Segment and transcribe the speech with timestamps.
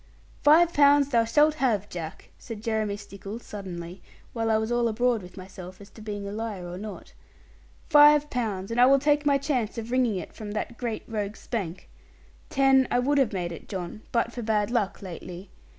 [0.41, 4.01] 'Five pounds thou shalt have, Jack,' said Jeremy Stickles suddenly,
[4.33, 7.13] while I was all abroad with myself as to being a liar or not;
[7.87, 11.35] 'five pounds, and I will take my chance of wringing it from that great rogue
[11.35, 11.87] Spank.
[12.49, 15.51] Ten I would have made it, John, but for bad luck lately.